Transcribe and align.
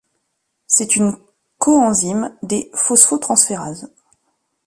C'est 0.65 0.95
une 0.95 1.15
coenzyme 1.59 2.35
des 2.41 2.71
phosphotransférases. 2.73 3.93